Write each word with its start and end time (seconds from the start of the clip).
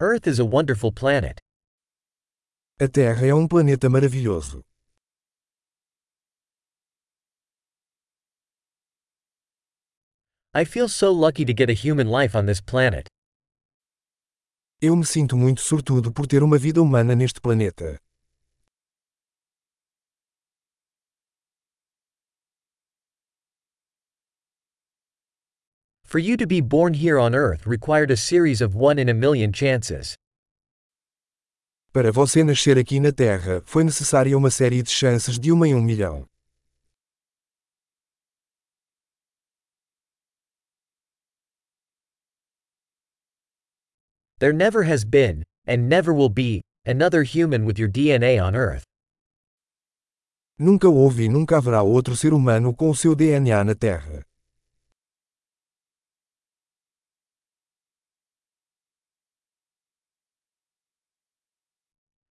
Earth 0.00 0.28
is 0.28 0.38
a 0.38 0.44
wonderful 0.44 0.92
planet. 0.92 1.40
A 2.78 2.86
Terra 2.86 3.26
é 3.26 3.34
um 3.34 3.48
planeta 3.48 3.90
maravilhoso. 3.90 4.62
I 10.54 10.64
feel 10.64 10.88
so 10.88 11.10
lucky 11.10 11.44
to 11.44 11.52
get 11.52 11.68
a 11.68 11.72
human 11.72 12.06
life 12.08 12.38
on 12.38 12.46
this 12.46 12.60
planet. 12.60 13.08
Eu 14.80 14.94
me 14.94 15.04
sinto 15.04 15.36
muito 15.36 15.62
sortudo 15.62 16.12
por 16.12 16.28
ter 16.28 16.44
uma 16.44 16.58
vida 16.58 16.80
humana 16.80 17.16
neste 17.16 17.40
planeta. 17.40 17.98
For 26.08 26.18
you 26.18 26.38
to 26.38 26.46
be 26.46 26.62
born 26.62 26.94
here 26.94 27.18
on 27.18 27.34
Earth 27.34 27.66
required 27.66 28.10
a 28.10 28.16
series 28.16 28.62
of 28.62 28.74
one 28.74 28.98
in 28.98 29.10
a 29.10 29.12
million 29.12 29.52
chances. 29.52 30.16
Para 31.92 32.10
você 32.10 32.42
nascer 32.42 32.78
aqui 32.78 32.98
na 32.98 33.12
Terra, 33.12 33.62
foi 33.66 33.84
necessária 33.84 34.34
uma 34.34 34.50
série 34.50 34.82
de 34.82 34.88
chances 34.90 35.38
de 35.38 35.52
uma 35.52 35.68
em 35.68 35.74
um 35.74 35.82
milhão. 35.82 36.24
There 44.38 44.54
never 44.54 44.84
has 44.84 45.04
been, 45.04 45.42
and 45.66 45.90
never 45.90 46.14
will 46.14 46.30
be, 46.30 46.62
another 46.86 47.22
human 47.22 47.66
with 47.66 47.78
your 47.78 47.90
DNA 47.90 48.38
on 48.38 48.54
Earth. 48.54 48.84
Nunca 50.58 50.88
houve 50.88 51.24
e 51.24 51.28
nunca 51.28 51.58
haverá 51.58 51.82
outro 51.82 52.16
ser 52.16 52.32
humano 52.32 52.74
com 52.74 52.88
o 52.88 52.96
seu 52.96 53.14
DNA 53.14 53.62
na 53.62 53.74
Terra. 53.74 54.27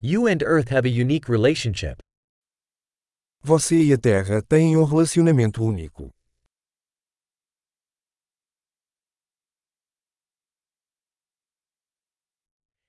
You 0.00 0.28
and 0.28 0.44
Earth 0.44 0.68
have 0.68 0.86
a 0.86 0.88
unique 0.88 1.28
relationship. 1.28 2.00
Você 3.42 3.82
e 3.82 3.92
a 3.92 3.98
Terra 3.98 4.40
têm 4.40 4.76
um 4.76 4.84
relacionamento 4.84 5.64
único. 5.64 6.12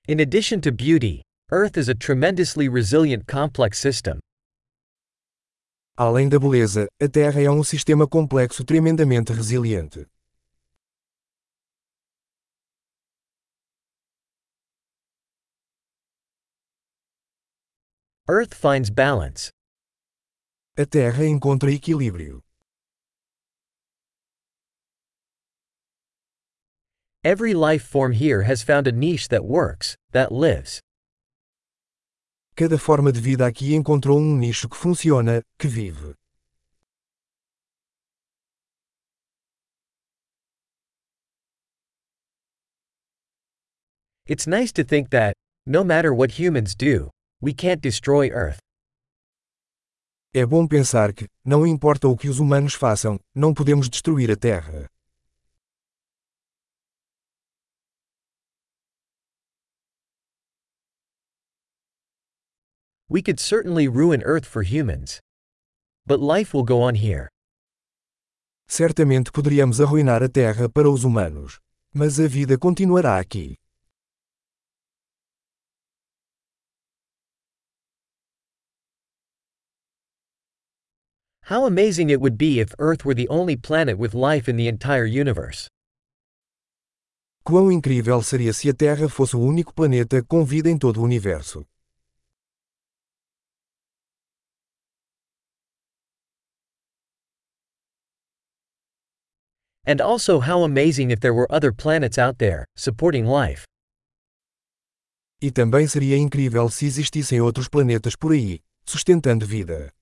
In 0.06 0.20
addition 0.20 0.60
to 0.60 0.70
beauty, 0.70 1.22
Earth 1.50 1.76
is 1.76 1.88
a 1.88 1.96
tremendously 1.96 2.68
resilient 2.68 3.26
complex 3.26 3.80
system. 3.80 4.20
Além 5.96 6.28
da 6.28 6.38
beleza, 6.38 6.86
a 7.02 7.08
Terra 7.08 7.40
é 7.40 7.50
um 7.50 7.64
sistema 7.64 8.06
complexo 8.06 8.64
tremendamente 8.64 9.32
resiliente. 9.32 10.06
Earth 18.32 18.54
finds 18.54 18.90
balance. 18.90 19.50
A 20.78 20.86
Terra 20.86 21.24
encontra 21.24 21.68
equilíbrio. 21.68 22.42
Every 27.24 27.54
life 27.54 27.82
form 27.82 28.12
here 28.12 28.42
has 28.42 28.62
found 28.62 28.86
a 28.86 28.92
niche 28.92 29.26
that 29.30 29.44
works, 29.44 29.96
that 30.12 30.30
lives. 30.30 30.78
Cada 32.54 32.78
forma 32.78 33.10
de 33.10 33.20
vida 33.20 33.44
aqui 33.44 33.74
encontrou 33.74 34.20
um 34.20 34.38
nicho 34.38 34.68
que 34.68 34.76
funciona, 34.76 35.42
que 35.58 35.66
vive. 35.66 36.14
It's 44.26 44.46
nice 44.46 44.70
to 44.74 44.84
think 44.84 45.10
that, 45.10 45.34
no 45.66 45.82
matter 45.82 46.14
what 46.14 46.38
humans 46.38 46.76
do, 46.76 47.10
we 47.40 47.54
can't 47.54 47.80
destroy 47.80 48.28
Earth. 48.30 48.58
É 50.32 50.46
bom 50.46 50.66
pensar 50.66 51.12
que, 51.12 51.26
não 51.44 51.66
importa 51.66 52.06
o 52.06 52.16
que 52.16 52.28
os 52.28 52.38
humanos 52.38 52.74
façam, 52.74 53.18
não 53.34 53.52
podemos 53.52 53.88
destruir 53.88 54.30
a 54.30 54.36
Terra. 54.36 54.86
We 63.08 63.22
could 63.22 63.40
certainly 63.40 63.88
ruin 63.88 64.22
Earth 64.22 64.46
for 64.46 64.62
humans. 64.62 65.20
But 66.06 66.20
life 66.20 66.54
will 66.54 66.64
go 66.64 66.80
on 66.80 66.94
here. 66.94 67.28
Certamente 68.68 69.32
poderíamos 69.32 69.80
arruinar 69.80 70.22
a 70.22 70.28
Terra 70.28 70.68
para 70.68 70.88
os 70.88 71.02
humanos. 71.02 71.58
Mas 71.92 72.20
a 72.20 72.28
vida 72.28 72.56
continuará 72.56 73.18
aqui. 73.18 73.59
How 81.50 81.66
amazing 81.66 82.10
it 82.10 82.20
would 82.20 82.38
be 82.38 82.60
if 82.60 82.72
Earth 82.78 83.04
were 83.04 83.12
the 83.12 83.28
only 83.28 83.56
planet 83.56 83.98
with 83.98 84.14
life 84.14 84.48
in 84.48 84.56
the 84.56 84.68
entire 84.68 85.04
universe. 85.04 85.66
Quão 87.44 87.72
incrível 87.72 88.22
seria 88.22 88.52
se 88.52 88.68
a 88.68 88.72
Terra 88.72 89.08
fosse 89.08 89.34
o 89.34 89.40
único 89.40 89.74
planeta 89.74 90.22
com 90.22 90.44
vida 90.44 90.70
em 90.70 90.78
todo 90.78 91.00
o 91.00 91.02
universo. 91.02 91.66
And 99.84 100.00
also 100.00 100.38
how 100.38 100.62
amazing 100.62 101.10
if 101.10 101.18
there 101.18 101.34
were 101.34 101.48
other 101.50 101.72
planets 101.72 102.16
out 102.16 102.38
there, 102.38 102.64
supporting 102.76 103.24
life. 103.24 103.64
E 105.42 105.50
também 105.50 105.88
seria 105.88 106.16
incrível 106.16 106.70
se 106.70 106.86
existissem 106.86 107.40
outros 107.40 107.66
planetas 107.66 108.14
por 108.14 108.30
aí, 108.30 108.60
sustentando 108.86 109.44
vida. 109.44 109.92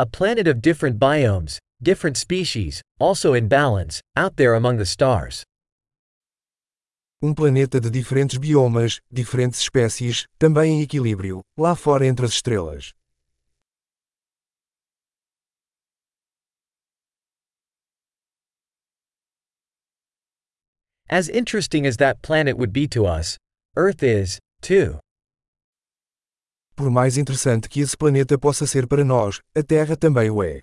A 0.00 0.06
planet 0.06 0.46
of 0.46 0.62
different 0.62 0.96
biomes, 0.96 1.58
different 1.82 2.16
species, 2.16 2.80
also 3.00 3.34
in 3.34 3.48
balance, 3.48 4.00
out 4.14 4.36
there 4.36 4.54
among 4.54 4.76
the 4.76 4.86
stars. 4.86 5.42
Um 7.20 7.34
planeta 7.34 7.80
de 7.80 7.90
diferentes 7.90 8.38
biomas, 8.38 9.00
diferentes 9.12 9.58
espécies, 9.58 10.24
também 10.38 10.78
em 10.78 10.82
equilíbrio, 10.82 11.40
lá 11.58 11.74
fora 11.74 12.06
entre 12.06 12.24
as 12.24 12.30
estrelas. 12.30 12.92
As 21.10 21.28
interesting 21.28 21.88
as 21.88 21.96
that 21.96 22.22
planet 22.22 22.56
would 22.56 22.72
be 22.72 22.86
to 22.86 23.04
us, 23.04 23.36
Earth 23.74 24.04
is, 24.04 24.38
too. 24.62 25.00
Por 26.78 26.92
mais 26.92 27.18
interessante 27.18 27.68
que 27.68 27.80
esse 27.80 27.96
planeta 27.96 28.38
possa 28.38 28.64
ser 28.64 28.86
para 28.86 29.04
nós, 29.04 29.40
a 29.52 29.64
Terra 29.64 29.96
também 29.96 30.30
o 30.30 30.44
é. 30.44 30.62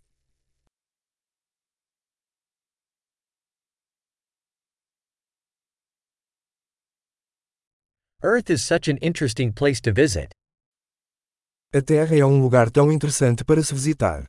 Earth 8.24 8.50
is 8.50 8.64
such 8.64 8.90
an 8.90 8.98
interesting 9.02 9.52
place 9.52 9.82
to 9.82 9.92
visit. 9.92 10.32
A 11.74 11.82
Terra 11.82 12.16
é 12.16 12.26
um 12.26 12.42
lugar 12.42 12.72
tão 12.72 12.94
interessante 12.94 13.44
para 13.44 13.62
se 13.62 13.74
visitar. 13.74 14.26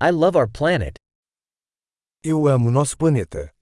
I 0.00 0.10
love 0.10 0.36
our 0.36 0.48
planet. 0.48 0.96
Eu 2.24 2.48
amo 2.48 2.68
nosso 2.68 2.98
planeta. 2.98 3.54